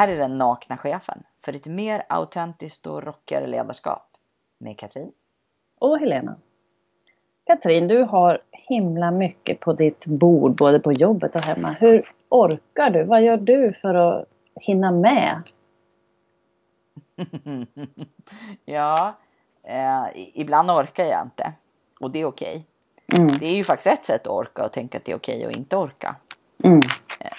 här 0.00 0.08
är 0.08 0.16
den 0.16 0.38
nakna 0.38 0.76
chefen 0.76 1.22
för 1.44 1.52
ett 1.52 1.66
mer 1.66 2.02
autentiskt 2.08 2.86
och 2.86 3.02
rockigare 3.02 3.46
ledarskap 3.46 4.06
med 4.58 4.78
Katrin. 4.78 5.12
Och 5.78 5.98
Helena. 5.98 6.36
Katrin, 7.46 7.88
du 7.88 8.02
har 8.02 8.42
himla 8.52 9.10
mycket 9.10 9.60
på 9.60 9.72
ditt 9.72 10.06
bord 10.06 10.56
både 10.56 10.80
på 10.80 10.92
jobbet 10.92 11.36
och 11.36 11.42
hemma. 11.42 11.76
Hur 11.80 12.12
orkar 12.28 12.90
du? 12.90 13.04
Vad 13.04 13.22
gör 13.22 13.36
du 13.36 13.72
för 13.72 13.94
att 13.94 14.28
hinna 14.60 14.90
med? 14.90 15.42
ja, 18.64 19.14
eh, 19.62 20.04
ibland 20.14 20.70
orkar 20.70 21.04
jag 21.04 21.22
inte 21.22 21.52
och 22.00 22.10
det 22.10 22.20
är 22.20 22.24
okej. 22.24 22.66
Okay. 23.08 23.24
Mm. 23.24 23.38
Det 23.38 23.46
är 23.46 23.56
ju 23.56 23.64
faktiskt 23.64 23.86
ett 23.86 24.04
sätt 24.04 24.26
att 24.26 24.32
orka 24.32 24.64
och 24.64 24.72
tänka 24.72 24.98
att 24.98 25.04
det 25.04 25.12
är 25.12 25.16
okej 25.16 25.38
okay 25.38 25.48
att 25.48 25.56
inte 25.56 25.76
orka. 25.76 26.16
Mm. 26.64 26.80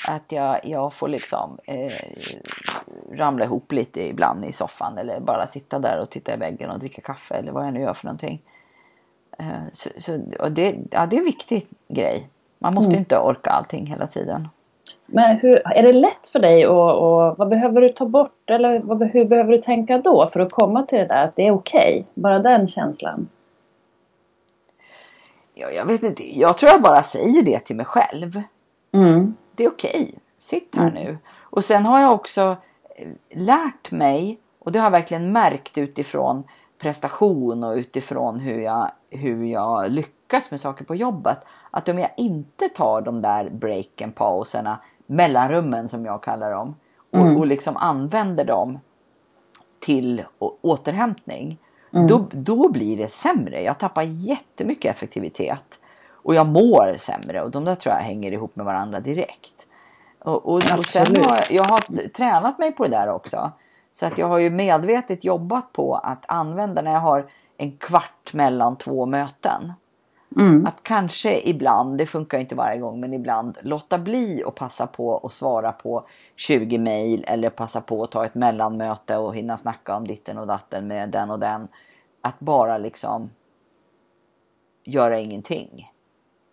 Att 0.07 0.31
jag, 0.31 0.59
jag 0.63 0.93
får 0.93 1.07
liksom 1.07 1.57
eh, 1.65 1.91
ramla 3.11 3.45
ihop 3.45 3.71
lite 3.71 4.07
ibland 4.07 4.45
i 4.45 4.51
soffan 4.51 4.97
eller 4.97 5.19
bara 5.19 5.47
sitta 5.47 5.79
där 5.79 5.99
och 6.01 6.09
titta 6.09 6.33
i 6.33 6.37
väggen 6.37 6.69
och 6.69 6.79
dricka 6.79 7.01
kaffe 7.01 7.35
eller 7.35 7.51
vad 7.51 7.65
jag 7.65 7.73
nu 7.73 7.81
gör 7.81 7.93
för 7.93 8.05
någonting. 8.05 8.41
Eh, 9.39 9.45
så, 9.71 9.89
så, 9.97 10.17
det, 10.49 10.75
ja, 10.91 11.05
det 11.05 11.15
är 11.15 11.19
en 11.19 11.25
viktig 11.25 11.67
grej. 11.87 12.29
Man 12.59 12.73
måste 12.73 12.91
mm. 12.91 12.99
inte 12.99 13.17
orka 13.17 13.49
allting 13.49 13.85
hela 13.85 14.07
tiden. 14.07 14.47
Men 15.05 15.37
hur, 15.37 15.67
är 15.67 15.83
det 15.83 15.93
lätt 15.93 16.27
för 16.31 16.39
dig 16.39 16.67
och, 16.67 16.91
och 16.91 17.37
vad 17.37 17.49
behöver 17.49 17.81
du 17.81 17.89
ta 17.89 18.05
bort 18.05 18.49
eller 18.49 18.79
vad, 18.79 19.03
hur 19.03 19.25
behöver 19.25 19.51
du 19.51 19.57
tänka 19.57 19.97
då 19.97 20.29
för 20.33 20.39
att 20.39 20.51
komma 20.51 20.83
till 20.83 20.99
det 20.99 21.05
där 21.05 21.23
att 21.23 21.35
det 21.35 21.47
är 21.47 21.51
okej? 21.51 21.91
Okay, 21.91 22.03
bara 22.23 22.39
den 22.39 22.67
känslan. 22.67 23.27
Ja, 25.53 25.69
jag 25.69 25.85
vet 25.85 26.03
inte, 26.03 26.39
jag 26.39 26.57
tror 26.57 26.71
jag 26.71 26.81
bara 26.81 27.03
säger 27.03 27.43
det 27.43 27.59
till 27.59 27.75
mig 27.75 27.85
själv. 27.85 28.41
Mm. 28.91 29.35
Det 29.55 29.63
är 29.63 29.69
okej, 29.69 30.01
okay. 30.01 30.13
sitt 30.37 30.75
här 30.75 30.91
nu. 30.91 31.17
Och 31.39 31.63
sen 31.63 31.85
har 31.85 32.01
jag 32.01 32.13
också 32.13 32.57
eh, 32.95 33.07
lärt 33.29 33.91
mig 33.91 34.39
och 34.59 34.71
det 34.71 34.79
har 34.79 34.85
jag 34.85 34.91
verkligen 34.91 35.31
märkt 35.31 35.77
utifrån 35.77 36.43
prestation 36.77 37.63
och 37.63 37.75
utifrån 37.75 38.39
hur 38.39 38.61
jag, 38.61 38.91
hur 39.09 39.45
jag 39.45 39.91
lyckas 39.91 40.51
med 40.51 40.59
saker 40.59 40.85
på 40.85 40.95
jobbet. 40.95 41.37
Att 41.71 41.89
om 41.89 41.99
jag 41.99 42.11
inte 42.17 42.69
tar 42.69 43.01
de 43.01 43.21
där 43.21 43.49
breaken, 43.49 44.11
pauserna, 44.11 44.79
mellanrummen 45.05 45.87
som 45.87 46.05
jag 46.05 46.23
kallar 46.23 46.51
dem 46.51 46.75
och, 47.11 47.19
mm. 47.19 47.37
och 47.37 47.47
liksom 47.47 47.77
använder 47.77 48.45
dem 48.45 48.79
till 49.79 50.23
återhämtning. 50.61 51.57
Mm. 51.93 52.07
Då, 52.07 52.25
då 52.31 52.69
blir 52.69 52.97
det 52.97 53.11
sämre. 53.11 53.61
Jag 53.61 53.77
tappar 53.77 54.03
jättemycket 54.03 54.95
effektivitet. 54.95 55.79
Och 56.23 56.35
jag 56.35 56.47
mår 56.47 56.97
sämre 56.97 57.41
och 57.41 57.51
de 57.51 57.65
där 57.65 57.75
tror 57.75 57.95
jag 57.95 58.01
hänger 58.01 58.31
ihop 58.31 58.55
med 58.55 58.65
varandra 58.65 58.99
direkt. 58.99 59.67
Och, 60.19 60.45
och, 60.45 60.61
och 60.77 60.85
sen 60.85 61.15
har 61.15 61.43
jag 61.49 61.63
har 61.63 62.07
tränat 62.07 62.59
mig 62.59 62.71
på 62.71 62.83
det 62.83 62.89
där 62.89 63.09
också. 63.09 63.51
Så 63.93 64.05
att 64.05 64.17
jag 64.17 64.27
har 64.27 64.37
ju 64.37 64.49
medvetet 64.49 65.23
jobbat 65.23 65.73
på 65.73 65.95
att 65.95 66.23
använda 66.27 66.81
när 66.81 66.91
jag 66.91 66.99
har 66.99 67.29
en 67.57 67.77
kvart 67.77 68.33
mellan 68.33 68.75
två 68.75 69.05
möten. 69.05 69.73
Mm. 70.37 70.65
Att 70.65 70.83
kanske 70.83 71.49
ibland, 71.49 71.97
det 71.97 72.05
funkar 72.05 72.39
inte 72.39 72.55
varje 72.55 72.79
gång, 72.79 72.99
men 72.99 73.13
ibland 73.13 73.57
låta 73.61 73.97
bli 73.97 74.43
och 74.45 74.55
passa 74.55 74.87
på 74.87 75.17
att 75.17 75.33
svara 75.33 75.71
på 75.71 76.05
20 76.35 76.77
mejl 76.77 77.23
eller 77.27 77.49
passa 77.49 77.81
på 77.81 78.03
att 78.03 78.11
ta 78.11 78.25
ett 78.25 78.35
mellanmöte 78.35 79.17
och 79.17 79.35
hinna 79.35 79.57
snacka 79.57 79.95
om 79.95 80.07
ditten 80.07 80.37
och 80.37 80.47
datten 80.47 80.87
med 80.87 81.09
den 81.09 81.31
och 81.31 81.39
den. 81.39 81.67
Att 82.21 82.39
bara 82.39 82.77
liksom 82.77 83.29
göra 84.83 85.19
ingenting. 85.19 85.90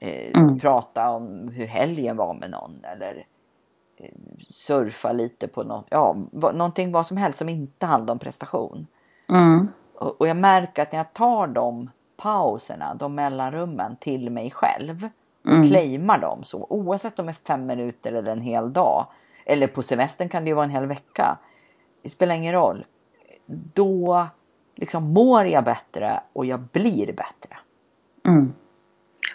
Eh, 0.00 0.30
mm. 0.34 0.58
Prata 0.58 1.10
om 1.10 1.48
hur 1.48 1.66
helgen 1.66 2.16
var 2.16 2.34
med 2.34 2.50
någon 2.50 2.84
eller 2.84 3.26
eh, 3.96 4.10
surfa 4.48 5.12
lite 5.12 5.48
på 5.48 5.62
något, 5.62 5.86
ja, 5.90 6.16
någonting 6.32 6.92
vad 6.92 7.06
som 7.06 7.16
helst 7.16 7.38
som 7.38 7.48
inte 7.48 7.86
handlar 7.86 8.12
om 8.12 8.18
prestation. 8.18 8.86
Mm. 9.28 9.68
Och, 9.94 10.20
och 10.20 10.28
jag 10.28 10.36
märker 10.36 10.82
att 10.82 10.92
när 10.92 10.98
jag 10.98 11.12
tar 11.12 11.46
de 11.46 11.90
pauserna, 12.16 12.94
de 12.94 13.14
mellanrummen 13.14 13.96
till 13.96 14.30
mig 14.30 14.50
själv 14.50 15.08
och 15.44 15.50
mm. 15.50 15.68
claimar 15.68 16.18
dem 16.18 16.44
så 16.44 16.66
oavsett 16.70 17.18
om 17.18 17.26
det 17.26 17.32
är 17.32 17.46
fem 17.46 17.66
minuter 17.66 18.12
eller 18.12 18.32
en 18.32 18.40
hel 18.40 18.72
dag 18.72 19.06
eller 19.48 19.66
på 19.66 19.82
semestern 19.82 20.28
kan 20.28 20.44
det 20.44 20.48
ju 20.48 20.54
vara 20.54 20.64
en 20.64 20.70
hel 20.70 20.86
vecka. 20.86 21.38
Det 22.02 22.08
spelar 22.08 22.34
ingen 22.34 22.52
roll. 22.52 22.86
Då 23.46 24.26
liksom 24.74 25.12
mår 25.12 25.46
jag 25.46 25.64
bättre 25.64 26.20
och 26.32 26.46
jag 26.46 26.60
blir 26.60 27.06
bättre. 27.06 27.56
Mm. 28.26 28.52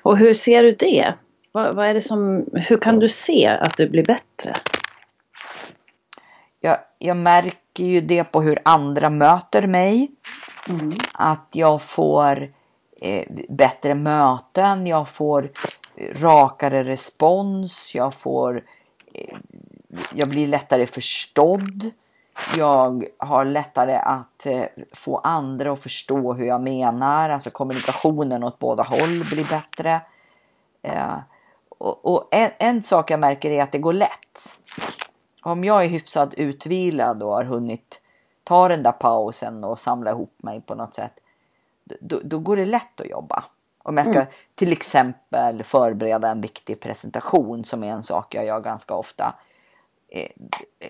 Och 0.04 0.18
hur 0.18 0.34
ser 0.34 0.64
du 0.64 0.72
det? 0.72 1.14
Vad, 1.52 1.76
vad, 1.76 1.88
är 1.88 1.94
det 1.94 2.02
som, 2.02 2.46
hur 2.54 2.78
kan 2.78 3.00
du 3.00 3.08
se 3.08 3.48
att 3.48 3.78
du 3.78 3.90
blir 3.90 4.06
bättre? 4.06 4.56
Jag, 6.60 6.78
jag 7.00 7.18
märker 7.18 7.84
ju 7.84 8.02
det 8.02 8.24
på 8.24 8.42
hur 8.42 8.60
andra 8.66 9.10
möter 9.10 9.68
mig. 9.68 10.12
Mm. 10.70 10.98
Att 11.14 11.48
jag 11.52 11.82
får 11.82 12.52
eh, 13.02 13.26
bättre 13.50 13.96
möten, 13.96 14.88
jag 14.88 15.10
får 15.10 15.50
rakare 16.22 16.84
respons, 16.84 17.96
jag 17.96 18.14
får 18.14 18.64
eh, 19.14 19.38
jag 20.14 20.30
blir 20.30 20.48
lättare 20.48 20.86
förstådd. 20.86 21.92
Jag 22.58 23.06
har 23.18 23.46
lättare 23.46 23.96
att 23.96 24.46
eh, 24.46 24.66
få 24.94 25.18
andra 25.18 25.72
att 25.72 25.84
förstå 25.84 26.34
hur 26.34 26.46
jag 26.46 26.62
menar. 26.62 27.30
Alltså 27.30 27.50
kommunikationen 27.50 28.44
åt 28.44 28.60
båda 28.60 28.84
håll 28.84 29.26
blir 29.30 29.50
bättre. 29.50 30.02
Eh, 30.82 31.18
och, 31.78 32.28
en, 32.32 32.52
en, 32.60 32.84
sak 32.84 33.12
jag 33.12 33.20
märker 33.20 33.52
är 33.52 33.64
att 33.64 33.72
det 33.72 33.78
går 33.78 33.94
lätt. 33.94 34.60
Om 35.42 35.64
jag 35.64 35.84
är 35.84 35.88
hyfsat 35.88 36.34
utvilad 36.34 37.24
och 37.24 37.34
har 37.34 37.44
hunnit 37.44 38.02
ta 38.44 38.68
den 38.68 38.84
där 38.84 38.92
pausen 38.92 39.64
och 39.64 39.80
samla 39.80 40.12
ihop 40.12 40.36
mig 40.44 40.62
på 40.62 40.76
något 40.76 40.94
sätt. 40.94 41.14
Då, 42.00 42.20
då 42.24 42.40
går 42.40 42.58
det 42.58 42.66
lätt 42.66 43.02
att 43.02 43.10
jobba. 43.10 43.44
Om 43.84 43.98
jag 43.98 44.06
ska 44.06 44.16
mm. 44.16 44.28
till 44.56 44.72
exempel 44.72 45.64
förbereda 45.64 46.30
en 46.30 46.42
viktig 46.42 46.80
presentation 46.80 47.66
som 47.66 47.84
är 47.84 47.92
en 47.92 48.04
sak 48.04 48.36
jag 48.36 48.46
gör 48.46 48.60
ganska 48.60 48.94
ofta 48.94 49.36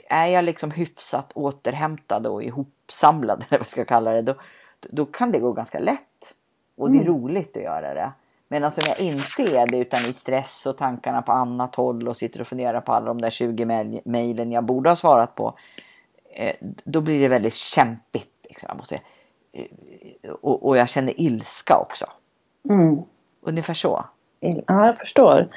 är 0.09 0.27
jag 0.27 0.45
liksom 0.45 0.71
hyfsat 0.71 1.31
återhämtad 1.33 2.27
och 2.27 2.43
ihopsamlad 2.43 3.45
eller 3.49 3.59
vad 3.59 3.59
jag 3.59 3.69
ska 3.69 3.85
kalla 3.85 4.11
det, 4.11 4.21
då, 4.21 4.35
då 4.79 5.05
kan 5.05 5.31
det 5.31 5.39
gå 5.39 5.53
ganska 5.53 5.79
lätt. 5.79 6.35
Och 6.75 6.91
det 6.91 6.97
är 6.97 7.01
mm. 7.01 7.13
roligt 7.13 7.57
att 7.57 7.63
göra 7.63 7.93
det. 7.93 8.11
Men 8.47 8.63
alltså 8.63 8.81
om 8.81 8.87
jag 8.87 8.99
inte 8.99 9.41
är 9.41 9.67
det 9.67 9.77
utan 9.77 10.05
i 10.05 10.13
stress 10.13 10.65
och 10.65 10.77
tankarna 10.77 11.21
på 11.21 11.31
annat 11.31 11.75
håll 11.75 12.07
och 12.07 12.17
sitter 12.17 12.41
och 12.41 12.47
funderar 12.47 12.81
på 12.81 12.93
alla 12.93 13.05
de 13.05 13.21
där 13.21 13.29
20 13.29 13.65
mejlen 14.05 14.51
jag 14.51 14.63
borde 14.63 14.89
ha 14.89 14.95
svarat 14.95 15.35
på. 15.35 15.57
Eh, 16.35 16.55
då 16.61 17.01
blir 17.01 17.19
det 17.19 17.27
väldigt 17.27 17.53
kämpigt. 17.53 18.29
Liksom. 18.43 18.67
Jag 18.69 18.77
måste, 18.77 18.99
eh, 19.51 20.31
och, 20.31 20.67
och 20.67 20.77
jag 20.77 20.89
känner 20.89 21.21
ilska 21.21 21.77
också. 21.77 22.05
Mm. 22.69 23.01
Ungefär 23.41 23.73
så. 23.73 24.05
Ja, 24.43 24.85
jag 24.85 24.97
förstår. 24.97 25.47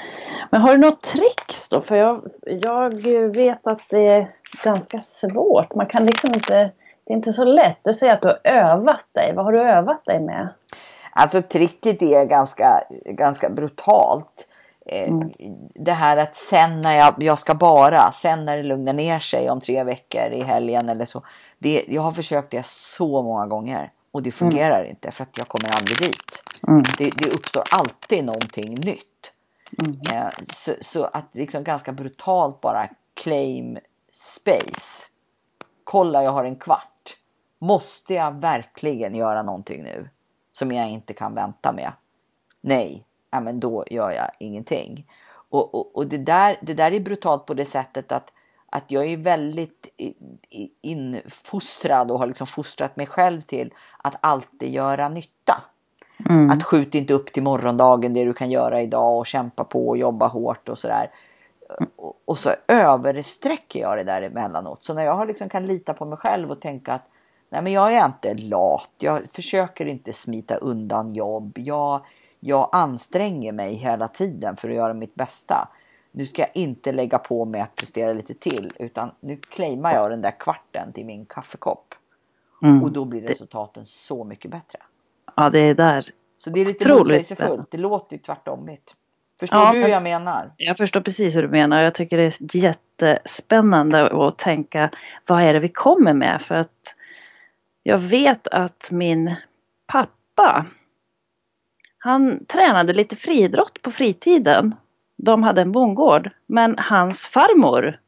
Men 0.51 0.61
har 0.61 0.73
du 0.73 0.79
något 0.79 1.03
tricks 1.03 1.69
då? 1.69 1.81
För 1.81 1.97
jag, 1.97 2.23
jag 2.47 2.91
vet 3.35 3.67
att 3.67 3.81
det 3.91 4.07
är 4.07 4.31
ganska 4.65 5.01
svårt. 5.01 5.75
Man 5.75 5.87
kan 5.87 6.07
liksom 6.07 6.35
inte... 6.35 6.71
Det 7.05 7.13
är 7.13 7.17
inte 7.17 7.33
så 7.33 7.45
lätt. 7.45 7.79
Du 7.83 7.95
säger 7.95 8.13
att 8.13 8.23
du 8.23 8.29
har 8.29 8.41
övat 8.45 9.05
dig. 9.13 9.33
Vad 9.35 9.45
har 9.45 9.53
du 9.53 9.61
övat 9.61 10.05
dig 10.05 10.21
med? 10.21 10.49
Alltså 11.11 11.43
tricket 11.43 12.03
är 12.03 12.25
ganska, 12.25 12.83
ganska 13.05 13.51
brutalt. 13.51 14.49
Eh, 14.87 15.09
mm. 15.09 15.31
Det 15.75 15.93
här 15.93 16.17
att 16.17 16.37
sen 16.37 16.83
när 16.83 16.97
jag, 16.97 17.15
jag 17.19 17.39
ska 17.39 17.55
bara, 17.55 18.13
sen 18.13 18.45
när 18.45 18.57
det 18.57 18.63
lugnar 18.63 18.93
ner 18.93 19.19
sig 19.19 19.51
om 19.51 19.61
tre 19.61 19.85
veckor 19.85 20.33
i 20.33 20.43
helgen 20.43 20.89
eller 20.89 21.05
så. 21.05 21.23
Det, 21.59 21.85
jag 21.89 22.03
har 22.03 22.13
försökt 22.13 22.51
det 22.51 22.67
så 22.67 23.23
många 23.23 23.47
gånger. 23.47 23.91
Och 24.11 24.23
det 24.23 24.33
fungerar 24.33 24.79
mm. 24.79 24.91
inte 24.91 25.11
för 25.11 25.23
att 25.23 25.39
jag 25.39 25.49
kommer 25.49 25.69
aldrig 25.69 25.99
dit. 25.99 26.45
Mm. 26.69 26.83
Det, 26.99 27.11
det, 27.11 27.31
uppstår 27.31 27.65
alltid 27.71 28.25
någonting 28.25 28.75
nytt. 28.75 29.33
Mm. 29.79 30.01
Eh, 30.11 30.33
så, 30.43 30.73
så, 30.81 31.05
att 31.05 31.29
liksom 31.33 31.65
ganska 31.65 31.93
brutalt 31.93 32.61
bara 32.61 32.89
claim 33.15 33.79
space. 34.13 35.05
Kolla 35.85 36.23
jag 36.23 36.31
har 36.31 36.45
en 36.45 36.57
kvart. 36.57 37.17
Måste 37.59 38.15
jag 38.15 38.41
verkligen 38.41 39.15
göra 39.15 39.43
någonting 39.43 39.83
nu? 39.83 40.09
Som 40.53 40.73
jag 40.73 40.91
inte 40.91 41.15
kan 41.15 41.35
vänta 41.35 41.73
med? 41.73 41.93
Nej, 42.61 43.07
ja, 43.31 43.41
men 43.41 43.61
då 43.61 43.85
gör 43.91 44.11
jag 44.11 44.31
ingenting. 44.39 45.07
Och, 45.49 45.75
och, 45.75 45.97
och 45.97 46.07
det, 46.07 46.19
där, 46.19 46.57
det 46.61 46.75
där 46.75 46.93
är 46.93 47.01
brutalt 47.01 47.47
på 47.47 47.55
det 47.55 47.65
sättet 47.65 48.13
att 48.13 48.33
att 48.77 48.91
jag 48.91 49.07
är 49.07 49.17
väldigt 49.17 49.89
infostrad 50.83 52.11
och 52.11 52.19
har 52.19 52.27
liksom 52.27 52.47
fostrat 52.47 52.97
mig 52.97 53.07
själv 53.07 53.41
till 53.41 53.75
att 53.99 54.17
alltid 54.21 54.71
göra 54.71 55.09
nytta. 55.09 55.63
Mm. 56.29 56.51
Att 56.51 56.65
skjuta 56.65 56.99
inte 56.99 57.15
upp 57.15 57.33
till 57.33 57.43
morgondagen 57.43 58.15
det 58.15 58.25
du 58.25 58.33
kan 58.33 58.51
göra 58.51 58.83
idag 58.83 59.19
och 59.19 59.27
kämpa 59.27 59.65
på 59.65 59.89
och 59.89 59.97
jobba 59.97 60.27
hårt 60.27 60.69
och 60.69 60.79
sådär. 60.79 61.11
Och, 61.97 62.23
och 62.25 62.39
så 62.39 62.51
översträcker 62.69 63.81
jag 63.81 63.99
det 63.99 64.05
där 64.05 64.23
emellanåt. 64.23 64.85
Så 64.85 64.95
när 64.95 65.05
jag 65.05 65.29
liksom 65.29 65.49
kan 65.49 65.67
lita 65.67 65.95
på 65.95 66.05
mig 66.05 66.19
själv 66.19 66.51
och 66.51 66.61
tänka 66.61 66.93
att 66.93 67.09
nej 67.49 67.63
men 67.63 67.73
jag 67.73 67.95
är 67.95 68.07
inte 68.07 68.35
lat. 68.35 68.91
Jag 68.99 69.31
försöker 69.31 69.87
inte 69.87 70.13
smita 70.13 70.55
undan 70.57 71.15
jobb. 71.15 71.59
Jag, 71.59 72.01
jag 72.41 72.69
anstränger 72.73 73.53
mig 73.53 73.75
hela 73.75 74.09
tiden 74.09 74.57
för 74.57 74.69
att 74.69 74.77
göra 74.77 74.95
mitt 74.95 75.15
bästa 75.15 75.69
nu 76.17 76.27
ska 76.27 76.43
jag 76.43 76.51
inte 76.55 76.93
lägga 76.93 77.19
på 77.19 77.45
mig 77.45 77.61
att 77.61 77.75
prestera 77.75 78.13
lite 78.13 78.35
till 78.35 78.73
utan 78.79 79.11
nu 79.21 79.37
claimar 79.37 79.95
jag 79.95 80.11
den 80.11 80.23
där 80.23 80.41
kvarten 80.41 80.93
till 80.93 81.07
min 81.07 81.27
kaffekopp. 81.27 81.95
Mm. 82.63 82.83
Och 82.83 82.93
då 82.93 83.05
blir 83.05 83.23
resultaten 83.23 83.87
så 83.87 84.25
mycket 84.25 84.51
bättre. 84.51 84.79
Ja, 85.37 85.51
det 85.51 85.61
är 85.61 85.75
där. 85.75 86.05
Så 86.39 86.51
det 86.51 86.61
är 86.61 86.65
lite 86.65 86.89
motsägelsefullt. 86.89 87.71
Det 87.71 87.79
låter 87.79 88.17
ju 88.17 88.23
tvärtomigt. 88.23 88.95
Förstår 89.41 89.59
ja, 89.59 89.73
du 89.73 89.79
hur 89.79 89.89
jag 89.89 90.03
menar? 90.03 90.53
Jag 90.57 90.77
förstår 90.77 91.01
precis 91.01 91.37
hur 91.37 91.43
du 91.43 91.49
menar. 91.49 91.83
Jag 91.83 91.95
tycker 91.95 92.17
det 92.17 92.25
är 92.25 92.57
jättespännande 92.57 94.27
att 94.27 94.39
tänka 94.39 94.91
vad 95.27 95.43
är 95.43 95.53
det 95.53 95.61
vi 95.61 95.69
kommer 95.69 96.15
med? 96.15 96.43
För 96.43 96.55
att 96.55 96.95
jag 97.83 97.99
vet 97.99 98.49
att 98.49 98.89
min 98.91 99.35
pappa 99.87 100.67
han 101.99 102.45
tränade 102.47 102.93
lite 102.93 103.17
friidrott 103.17 103.83
på 103.83 103.91
fritiden. 103.91 104.75
De 105.17 105.43
hade 105.43 105.63
en 105.63 105.73
bondgård. 105.73 106.31
Men 106.47 106.79
hans 106.79 107.27
farmor 107.27 108.01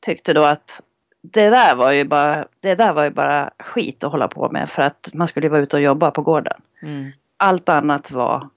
tyckte 0.00 0.32
då 0.32 0.44
att 0.44 0.82
det 1.20 1.50
där 1.50 1.76
var 1.76 1.92
ju 1.92 2.04
bara, 2.04 2.46
det 2.60 2.74
där 2.74 2.92
var 2.92 3.04
ju 3.04 3.10
bara 3.10 3.50
skit 3.58 4.04
att 4.04 4.12
hålla 4.12 4.28
på 4.28 4.48
med 4.50 4.70
för 4.70 4.82
att 4.82 5.10
man 5.14 5.28
skulle 5.28 5.48
vara 5.48 5.60
ute 5.60 5.76
och 5.76 5.82
jobba 5.82 6.10
på 6.10 6.22
gården. 6.22 6.60
Mm. 6.82 7.10
Allt 7.36 7.68
annat 7.68 8.10
var 8.10 8.48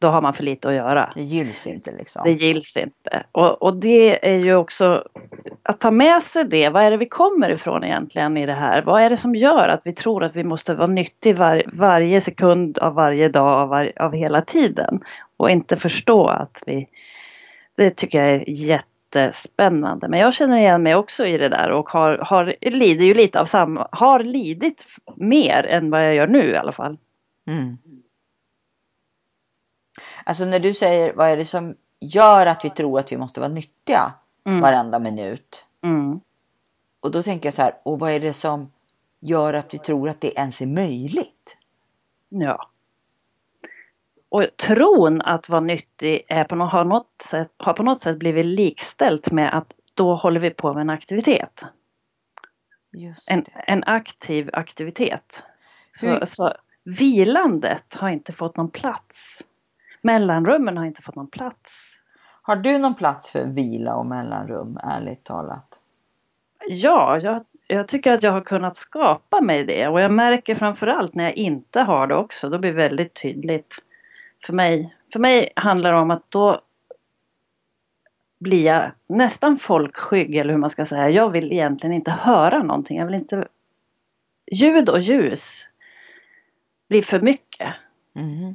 då 0.00 0.08
har 0.08 0.20
man 0.22 0.34
för 0.34 0.42
lite 0.42 0.68
att 0.68 0.74
göra. 0.74 1.12
Det 1.14 1.22
gills 1.22 1.66
inte 1.66 1.90
liksom. 1.92 2.22
Det 2.24 2.32
gills 2.32 2.76
inte. 2.76 3.22
Och, 3.32 3.62
och 3.62 3.76
det 3.76 4.28
är 4.30 4.36
ju 4.36 4.54
också 4.54 5.04
att 5.62 5.80
ta 5.80 5.90
med 5.90 6.22
sig 6.22 6.44
det. 6.44 6.68
Vad 6.68 6.82
är 6.82 6.90
det 6.90 6.96
vi 6.96 7.08
kommer 7.08 7.50
ifrån 7.50 7.84
egentligen 7.84 8.36
i 8.36 8.46
det 8.46 8.52
här? 8.52 8.82
Vad 8.82 9.02
är 9.02 9.10
det 9.10 9.16
som 9.16 9.34
gör 9.34 9.68
att 9.68 9.80
vi 9.84 9.92
tror 9.92 10.24
att 10.24 10.36
vi 10.36 10.44
måste 10.44 10.74
vara 10.74 10.86
nyttig 10.86 11.36
var, 11.36 11.62
varje 11.72 12.20
sekund 12.20 12.78
av 12.78 12.94
varje 12.94 13.28
dag 13.28 13.48
av, 13.48 13.68
var, 13.68 13.92
av 13.96 14.12
hela 14.12 14.42
tiden? 14.42 15.00
Och 15.40 15.50
inte 15.50 15.76
förstå 15.76 16.28
att 16.28 16.62
vi... 16.66 16.88
Det 17.74 17.90
tycker 17.90 18.24
jag 18.24 18.34
är 18.34 18.44
jättespännande. 18.48 20.08
Men 20.08 20.20
jag 20.20 20.34
känner 20.34 20.58
igen 20.58 20.82
mig 20.82 20.94
också 20.94 21.26
i 21.26 21.38
det 21.38 21.48
där 21.48 21.70
och 21.70 21.88
har, 21.88 22.18
har, 22.18 22.56
lider 22.60 23.04
ju 23.04 23.14
lite 23.14 23.40
av 23.40 23.44
samma, 23.44 23.88
har 23.92 24.20
lidit 24.20 24.86
mer 25.16 25.66
än 25.66 25.90
vad 25.90 26.06
jag 26.06 26.14
gör 26.14 26.26
nu 26.26 26.50
i 26.50 26.56
alla 26.56 26.72
fall. 26.72 26.98
Mm. 27.46 27.78
Alltså 30.24 30.44
när 30.44 30.60
du 30.60 30.74
säger 30.74 31.14
vad 31.14 31.28
är 31.28 31.36
det 31.36 31.44
som 31.44 31.74
gör 32.00 32.46
att 32.46 32.64
vi 32.64 32.70
tror 32.70 32.98
att 32.98 33.12
vi 33.12 33.16
måste 33.16 33.40
vara 33.40 33.52
nyttiga 33.52 34.12
mm. 34.46 34.60
varenda 34.60 34.98
minut. 34.98 35.64
Mm. 35.82 36.20
Och 37.00 37.10
då 37.10 37.22
tänker 37.22 37.46
jag 37.46 37.54
så 37.54 37.62
här, 37.62 37.74
och 37.82 37.98
vad 37.98 38.10
är 38.10 38.20
det 38.20 38.32
som 38.32 38.72
gör 39.20 39.54
att 39.54 39.74
vi 39.74 39.78
tror 39.78 40.08
att 40.08 40.20
det 40.20 40.38
ens 40.38 40.60
är 40.60 40.66
möjligt? 40.66 41.56
Ja. 42.28 42.70
Och 44.30 44.46
tron 44.56 45.22
att 45.22 45.48
vara 45.48 45.60
nyttig 45.60 46.22
är 46.28 46.44
på 46.44 46.56
något, 46.56 46.72
har, 46.72 46.84
något 46.84 47.22
sätt, 47.22 47.50
har 47.56 47.72
på 47.72 47.82
något 47.82 48.00
sätt 48.00 48.18
blivit 48.18 48.46
likställt 48.46 49.30
med 49.30 49.56
att 49.56 49.72
då 49.94 50.14
håller 50.14 50.40
vi 50.40 50.50
på 50.50 50.74
med 50.74 50.80
en 50.80 50.90
aktivitet. 50.90 51.62
En, 53.30 53.44
en, 53.66 53.84
aktiv 53.84 54.50
aktivitet. 54.52 55.44
Så, 55.92 56.26
så 56.26 56.54
vilandet 56.84 57.94
har 57.94 58.08
inte 58.08 58.32
fått 58.32 58.56
någon 58.56 58.70
plats 58.70 59.42
mellanrummen 60.02 60.76
har 60.76 60.84
inte 60.84 61.02
fått 61.02 61.16
någon 61.16 61.30
plats. 61.30 61.96
Har 62.42 62.56
du 62.56 62.78
någon 62.78 62.94
plats 62.94 63.30
för 63.30 63.44
vila 63.44 63.94
och 63.96 64.06
mellanrum, 64.06 64.78
ärligt 64.82 65.24
talat? 65.24 65.80
Ja, 66.68 67.18
jag, 67.18 67.44
jag 67.66 67.88
tycker 67.88 68.12
att 68.12 68.22
jag 68.22 68.32
har 68.32 68.40
kunnat 68.40 68.76
skapa 68.76 69.40
mig 69.40 69.64
det 69.64 69.88
och 69.88 70.00
jag 70.00 70.10
märker 70.10 70.54
framförallt 70.54 71.14
när 71.14 71.24
jag 71.24 71.34
inte 71.34 71.80
har 71.80 72.06
det 72.06 72.14
också. 72.14 72.48
Då 72.48 72.58
blir 72.58 72.70
det 72.70 72.76
väldigt 72.76 73.22
tydligt 73.22 73.78
för 74.44 74.52
mig. 74.52 74.94
För 75.12 75.20
mig 75.20 75.52
handlar 75.56 75.92
det 75.92 75.98
om 75.98 76.10
att 76.10 76.30
då 76.30 76.60
blir 78.38 78.64
jag 78.64 78.92
nästan 79.06 79.58
folkskygg 79.58 80.36
eller 80.36 80.52
hur 80.52 80.60
man 80.60 80.70
ska 80.70 80.86
säga. 80.86 81.10
Jag 81.10 81.30
vill 81.30 81.52
egentligen 81.52 81.94
inte 81.94 82.10
höra 82.10 82.62
någonting. 82.62 82.98
Jag 82.98 83.06
vill 83.06 83.14
inte... 83.14 83.48
Ljud 84.52 84.88
och 84.88 85.00
ljus 85.00 85.68
blir 86.88 87.02
för 87.02 87.20
mycket. 87.20 87.74
Mm 88.14 88.54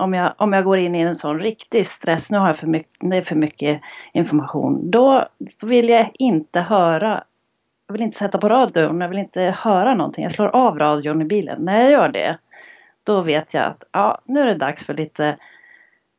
om 0.00 0.14
jag, 0.14 0.32
om 0.36 0.52
jag 0.52 0.64
går 0.64 0.78
in 0.78 0.94
i 0.94 1.00
en 1.00 1.16
sån 1.16 1.40
riktig 1.40 1.86
stress, 1.86 2.30
nu 2.30 2.38
har 2.38 2.46
jag 2.46 2.56
för 2.56 2.66
mycket, 2.66 3.10
det 3.10 3.16
är 3.16 3.22
för 3.22 3.36
mycket 3.36 3.80
information, 4.12 4.90
då, 4.90 5.26
då 5.38 5.66
vill 5.66 5.88
jag 5.88 6.10
inte 6.14 6.60
höra, 6.60 7.24
jag 7.86 7.92
vill 7.92 8.02
inte 8.02 8.18
sätta 8.18 8.38
på 8.38 8.48
radion, 8.48 9.00
jag 9.00 9.08
vill 9.08 9.18
inte 9.18 9.40
höra 9.58 9.94
någonting. 9.94 10.22
Jag 10.24 10.32
slår 10.32 10.48
av 10.48 10.78
radion 10.78 11.22
i 11.22 11.24
bilen. 11.24 11.64
När 11.64 11.82
jag 11.82 11.92
gör 11.92 12.08
det, 12.08 12.38
då 13.10 13.22
vet 13.22 13.54
jag 13.54 13.64
att 13.64 13.84
ja, 13.92 14.20
nu 14.24 14.40
är 14.40 14.46
det 14.46 14.54
dags 14.54 14.84
för 14.84 14.94
lite 14.94 15.36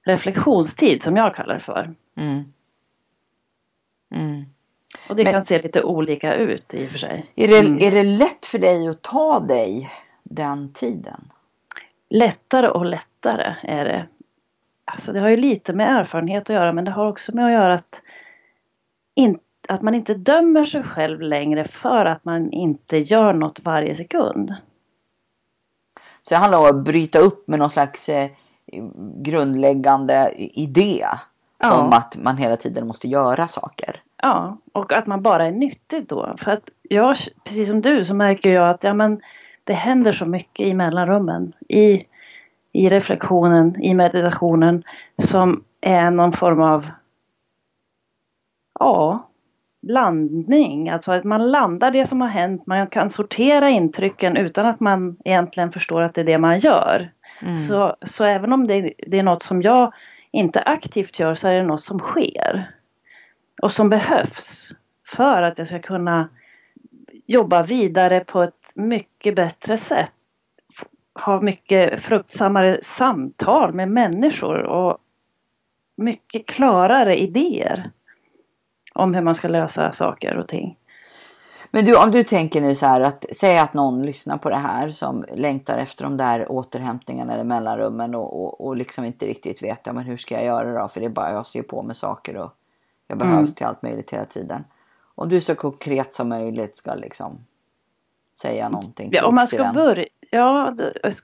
reflektionstid 0.03 1.03
som 1.03 1.15
jag 1.15 1.35
kallar 1.35 1.53
det 1.53 1.59
för. 1.59 1.93
Mm. 2.15 2.53
Mm. 4.15 4.45
Och 5.09 5.15
det 5.15 5.23
Men, 5.23 5.33
kan 5.33 5.43
se 5.43 5.61
lite 5.61 5.83
olika 5.83 6.35
ut 6.35 6.73
i 6.73 6.85
och 6.85 6.89
för 6.89 6.97
sig. 6.97 7.25
Är 7.35 7.47
det, 7.47 7.59
mm. 7.59 7.77
är 7.81 7.91
det 7.91 8.03
lätt 8.03 8.45
för 8.45 8.59
dig 8.59 8.87
att 8.87 9.01
ta 9.01 9.39
dig 9.39 9.91
den 10.23 10.73
tiden? 10.73 11.31
lättare 12.11 12.67
och 12.67 12.85
lättare 12.85 13.55
är 13.63 13.85
det. 13.85 14.07
Alltså 14.85 15.13
det 15.13 15.19
har 15.19 15.29
ju 15.29 15.37
lite 15.37 15.73
med 15.73 15.99
erfarenhet 15.99 16.43
att 16.43 16.55
göra 16.55 16.73
men 16.73 16.85
det 16.85 16.91
har 16.91 17.07
också 17.07 17.35
med 17.35 17.45
att 17.45 17.51
göra 17.51 17.73
att, 17.73 18.01
in, 19.15 19.39
att 19.67 19.81
man 19.81 19.95
inte 19.95 20.13
dömer 20.13 20.65
sig 20.65 20.83
själv 20.83 21.21
längre 21.21 21.63
för 21.63 22.05
att 22.05 22.25
man 22.25 22.51
inte 22.51 22.97
gör 22.97 23.33
något 23.33 23.59
varje 23.59 23.95
sekund. 23.95 24.55
Så 26.23 26.33
det 26.33 26.35
handlar 26.35 26.59
om 26.59 26.65
att 26.65 26.83
bryta 26.83 27.19
upp 27.19 27.47
med 27.47 27.59
någon 27.59 27.69
slags 27.69 28.09
eh, 28.09 28.29
grundläggande 29.15 30.33
idé 30.37 31.05
ja. 31.57 31.81
om 31.81 31.93
att 31.93 32.17
man 32.17 32.37
hela 32.37 32.57
tiden 32.57 32.87
måste 32.87 33.07
göra 33.07 33.47
saker. 33.47 34.01
Ja, 34.17 34.57
och 34.73 34.93
att 34.93 35.07
man 35.07 35.21
bara 35.21 35.45
är 35.45 35.51
nyttig 35.51 36.07
då. 36.07 36.35
För 36.37 36.51
att 36.51 36.69
jag, 36.81 37.17
precis 37.43 37.67
som 37.67 37.81
du, 37.81 38.05
så 38.05 38.13
märker 38.13 38.49
jag 38.49 38.69
att 38.69 38.83
ja, 38.83 38.93
men, 38.93 39.21
det 39.63 39.73
händer 39.73 40.11
så 40.11 40.25
mycket 40.25 40.67
i 40.67 40.73
mellanrummen. 40.73 41.53
I, 41.69 42.05
I 42.71 42.89
reflektionen, 42.89 43.81
i 43.81 43.93
meditationen 43.93 44.83
som 45.23 45.63
är 45.81 46.11
någon 46.11 46.33
form 46.33 46.61
av 46.61 46.87
ja, 48.79 49.27
landning. 49.93 50.89
Alltså 50.89 51.11
att 51.11 51.23
man 51.23 51.51
landar 51.51 51.91
det 51.91 52.05
som 52.05 52.21
har 52.21 52.27
hänt. 52.27 52.65
Man 52.65 52.87
kan 52.87 53.09
sortera 53.09 53.69
intrycken 53.69 54.37
utan 54.37 54.65
att 54.65 54.79
man 54.79 55.17
egentligen 55.25 55.71
förstår 55.71 56.01
att 56.01 56.15
det 56.15 56.21
är 56.21 56.25
det 56.25 56.37
man 56.37 56.59
gör. 56.59 57.11
Mm. 57.41 57.57
Så, 57.57 57.95
så 58.01 58.23
även 58.23 58.53
om 58.53 58.67
det, 58.67 58.93
det 59.07 59.19
är 59.19 59.23
något 59.23 59.43
som 59.43 59.61
jag 59.61 59.93
inte 60.31 60.61
aktivt 60.61 61.19
gör 61.19 61.35
så 61.35 61.47
är 61.47 61.53
det 61.53 61.63
något 61.63 61.81
som 61.81 61.99
sker. 61.99 62.71
Och 63.61 63.71
som 63.71 63.89
behövs 63.89 64.69
för 65.07 65.41
att 65.41 65.57
jag 65.57 65.67
ska 65.67 65.79
kunna 65.79 66.29
jobba 67.25 67.63
vidare 67.63 68.19
på 68.19 68.41
ett 68.41 68.71
mycket 68.75 69.35
bättre 69.35 69.77
sätt. 69.77 70.11
Ha 71.25 71.41
mycket 71.41 72.01
fruktsammare 72.01 72.79
samtal 72.81 73.73
med 73.73 73.89
människor 73.89 74.57
och 74.57 74.97
mycket 75.97 76.45
klarare 76.45 77.19
idéer 77.19 77.91
om 78.93 79.13
hur 79.13 79.21
man 79.21 79.35
ska 79.35 79.47
lösa 79.47 79.91
saker 79.91 80.37
och 80.37 80.47
ting. 80.47 80.77
Men 81.73 81.85
du, 81.85 81.97
om 81.97 82.11
du 82.11 82.23
tänker 82.23 82.61
nu 82.61 82.75
så 82.75 82.85
här 82.85 83.01
att 83.01 83.25
säga 83.35 83.61
att 83.61 83.73
någon 83.73 84.05
lyssnar 84.05 84.37
på 84.37 84.49
det 84.49 84.55
här 84.55 84.89
som 84.89 85.25
längtar 85.35 85.77
efter 85.77 86.03
de 86.03 86.17
där 86.17 86.51
återhämtningarna 86.51 87.33
eller 87.33 87.43
mellanrummen 87.43 88.15
och, 88.15 88.43
och, 88.43 88.67
och 88.67 88.75
liksom 88.75 89.05
inte 89.05 89.25
riktigt 89.25 89.63
vet 89.63 89.81
ja, 89.83 89.93
men 89.93 90.03
hur 90.03 90.17
ska 90.17 90.35
jag 90.35 90.45
göra 90.45 90.81
då? 90.81 90.87
För 90.87 90.99
det 90.99 91.05
är 91.05 91.09
bara 91.09 91.31
jag 91.31 91.47
ser 91.47 91.61
på 91.61 91.83
med 91.83 91.95
saker 91.95 92.37
och 92.37 92.51
jag 93.07 93.17
behövs 93.17 93.37
mm. 93.37 93.47
till 93.47 93.65
allt 93.65 93.81
möjligt 93.81 94.13
hela 94.13 94.23
tiden. 94.23 94.63
Om 95.15 95.29
du 95.29 95.41
så 95.41 95.55
konkret 95.55 96.13
som 96.13 96.29
möjligt 96.29 96.75
ska 96.75 96.93
liksom 96.93 97.45
säga 98.39 98.69
någonting. 98.69 99.09
Ja, 99.13 99.25
om 99.25 99.35
man 99.35 99.47
ska 99.47 99.71
börja, 99.73 100.05
ja, 100.29 100.75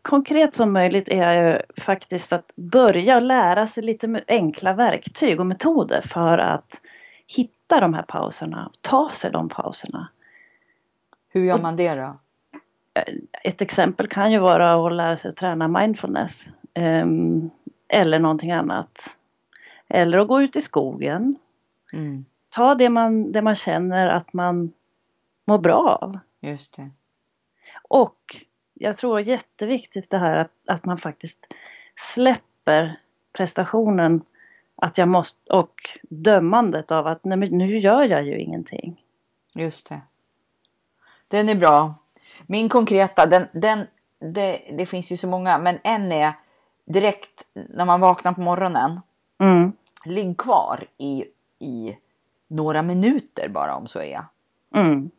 konkret 0.02 0.56
som 0.56 0.74
möjligt 0.74 1.10
är 1.10 1.34
ju 1.34 1.62
faktiskt 1.84 2.34
att 2.34 2.52
börja 2.56 3.20
lära 3.20 3.68
sig 3.68 3.84
lite 3.84 4.24
enkla 4.28 4.74
verktyg 4.74 5.40
och 5.40 5.46
metoder 5.46 6.02
för 6.02 6.38
att 6.38 6.72
hitta 7.28 7.57
de 7.68 7.94
här 7.94 8.04
pauserna, 8.04 8.72
ta 8.82 9.12
sig 9.12 9.32
de 9.32 9.50
pauserna. 9.50 10.08
Hur 11.30 11.44
gör 11.44 11.58
man 11.58 11.76
det 11.76 11.96
då? 11.96 12.18
Ett 13.44 13.62
exempel 13.62 14.08
kan 14.08 14.32
ju 14.32 14.40
vara 14.40 14.88
att 14.88 14.94
lära 14.94 15.18
sig 15.18 15.30
att 15.30 15.36
träna 15.36 15.68
mindfulness. 15.68 16.48
Um, 16.76 17.50
eller 17.88 18.20
någonting 18.20 18.52
annat. 18.52 19.00
Eller 19.88 20.18
att 20.18 20.28
gå 20.28 20.42
ut 20.42 20.56
i 20.56 20.62
skogen. 20.62 21.36
Mm. 21.94 22.26
Ta 22.50 22.76
det 22.76 22.90
man, 22.90 23.32
det 23.32 23.42
man 23.42 23.56
känner 23.56 24.08
att 24.08 24.34
man 24.34 24.74
mår 25.46 25.58
bra 25.58 25.98
av. 26.02 26.20
Just 26.40 26.76
det. 26.76 26.90
Och 27.90 28.46
jag 28.74 28.98
tror 28.98 29.22
jätteviktigt 29.22 30.10
det 30.10 30.18
här 30.18 30.38
att, 30.38 30.52
att 30.68 30.86
man 30.86 30.98
faktiskt 30.98 31.40
släpper 31.96 33.00
prestationen 33.34 34.22
att 34.78 34.98
jag 34.98 35.08
måste, 35.08 35.54
och 35.54 35.74
dömandet 36.02 36.92
av 36.92 37.08
att 37.08 37.26
nej, 37.26 37.38
nu 37.38 37.80
gör 37.80 38.04
jag 38.04 38.24
ju 38.24 38.40
ingenting. 38.40 39.04
Just 39.54 39.90
det. 39.90 40.02
Den 41.28 41.50
är 41.50 41.56
bra. 41.56 41.94
Min 42.48 42.70
konkreta, 42.70 43.26
den, 43.26 43.48
den, 43.54 43.88
det, 44.20 44.62
det 44.78 44.86
finns 44.86 45.12
ju 45.12 45.18
så 45.18 45.28
många, 45.28 45.58
men 45.58 45.80
en 45.84 46.12
är 46.12 46.34
direkt 46.86 47.44
när 47.54 47.86
man 47.86 48.02
vaknar 48.02 48.34
på 48.34 48.42
morgonen. 48.42 49.02
Mm. 49.40 49.74
ligg 50.06 50.38
kvar 50.38 50.88
i, 50.98 51.26
i 51.60 51.98
några 52.48 52.82
minuter 52.82 53.50
bara 53.50 53.76
om 53.76 53.88
så 53.88 54.02
är. 54.02 54.26
Mm. 54.76 55.12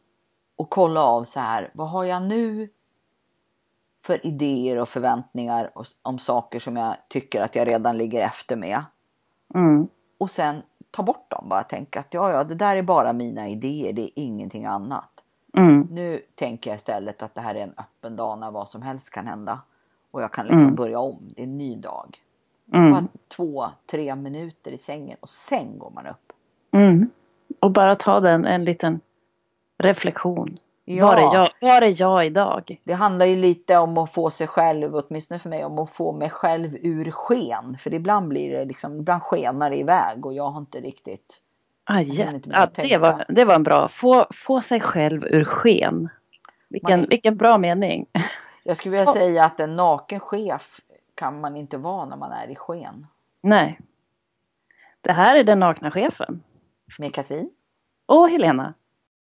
Och 0.57 0.71
kolla 0.71 1.03
av 1.03 1.25
så 1.25 1.41
här, 1.41 1.71
vad 1.75 1.91
har 1.91 2.05
jag 2.05 2.23
nu 2.23 2.69
för 4.05 4.27
idéer 4.27 4.81
och 4.81 4.89
förväntningar 4.89 5.73
om 6.03 6.19
saker 6.19 6.61
som 6.61 6.77
jag 6.77 6.97
tycker 7.09 7.43
att 7.43 7.57
jag 7.57 7.69
redan 7.69 7.99
ligger 7.99 8.23
efter 8.23 8.57
med. 8.57 8.85
Mm. 9.55 9.89
Och 10.19 10.31
sen 10.31 10.63
ta 10.91 11.03
bort 11.03 11.31
dem, 11.31 11.49
bara 11.49 11.63
tänka 11.63 12.01
att 12.01 12.15
ja, 12.15 12.33
ja, 12.33 12.45
det 12.45 12.55
där 12.55 12.77
är 12.77 12.83
bara 12.83 13.13
mina 13.13 13.49
idéer, 13.49 13.93
det 13.93 14.03
är 14.03 14.11
ingenting 14.15 14.65
annat. 14.65 15.11
Mm. 15.57 15.89
Nu 15.91 16.21
tänker 16.35 16.71
jag 16.71 16.77
istället 16.77 17.23
att 17.23 17.35
det 17.35 17.41
här 17.41 17.55
är 17.55 17.61
en 17.61 17.75
öppen 17.77 18.17
dag 18.17 18.39
när 18.39 18.51
vad 18.51 18.69
som 18.69 18.83
helst 18.83 19.11
kan 19.11 19.27
hända. 19.27 19.61
Och 20.11 20.23
jag 20.23 20.33
kan 20.33 20.45
liksom 20.47 20.63
Mm. 20.63 20.75
börja 20.75 20.99
om, 20.99 21.19
det 21.37 21.43
är 21.43 21.45
en 21.45 21.59
ny 21.59 21.77
dag. 21.77 22.19
Mm. 22.73 22.91
Bara 22.93 23.05
två, 23.29 23.67
tre 23.87 24.15
minuter 24.15 24.71
i 24.71 24.79
sängen 24.79 25.17
och 25.21 25.31
sen 25.31 25.79
går 25.79 25.91
man 25.91 26.07
upp. 26.07 26.33
Mm. 26.73 27.11
Och 27.61 27.71
bara 27.71 27.95
ta 27.95 28.21
den 28.21 28.45
en 28.45 28.65
liten 28.65 29.01
reflektion. 29.79 30.59
Ja. 30.91 31.07
Var, 31.07 31.17
är 31.17 31.35
jag, 31.35 31.49
var 31.61 31.83
är 31.83 32.01
jag 32.01 32.27
idag? 32.27 32.81
Det 32.85 32.93
handlar 32.93 33.27
ju 33.27 33.37
lite 33.37 33.77
om 33.77 33.99
att 33.99 34.13
få 34.13 34.31
sig 34.31 34.47
själv, 34.47 34.95
åtminstone 34.95 35.39
för 35.39 35.49
mig, 35.49 35.65
om 35.65 35.79
att 35.79 35.91
få 35.91 36.13
mig 36.13 36.31
själv 36.31 36.77
ur 36.83 37.11
sken. 37.11 37.77
För 37.79 37.95
ibland 37.95 38.29
blir 38.29 38.51
det 38.51 38.65
liksom, 38.65 38.99
ibland 39.01 39.23
skenar 39.23 39.71
det 39.71 39.77
iväg 39.77 40.27
och 40.27 40.35
jag 40.35 40.51
har 40.51 40.61
inte 40.61 40.81
riktigt... 40.81 41.41
Ah, 41.85 42.01
ja, 42.01 42.31
inte 42.31 42.51
ja, 42.53 42.67
det, 42.75 42.97
var, 42.97 43.25
det 43.29 43.45
var 43.45 43.55
en 43.55 43.63
bra. 43.63 43.89
Få, 43.89 44.27
få 44.31 44.61
sig 44.61 44.81
själv 44.81 45.25
ur 45.25 45.45
sken. 45.45 46.09
Vilken, 46.69 47.01
Man- 47.01 47.09
vilken 47.09 47.37
bra 47.37 47.59
mening. 47.59 48.07
Jag 48.65 48.77
skulle 48.77 48.91
vilja 48.91 49.07
säga 49.13 49.45
att 49.45 49.61
en 49.61 49.77
naken 49.77 50.21
chef 50.21 50.81
kan 51.15 51.41
man 51.41 51.57
inte 51.57 51.77
vara 51.79 52.05
när 52.05 52.17
man 52.17 52.33
är 52.33 52.49
i 52.49 52.57
sken. 52.57 53.07
Nej. 53.41 53.81
Det 55.01 55.13
här 55.13 55.37
är 55.37 55.45
den 55.45 55.61
nakna 55.61 55.91
chefen. 55.91 56.43
Med 56.99 57.15
Katrin? 57.15 57.51
Och 58.07 58.31
Helena. 58.31 58.75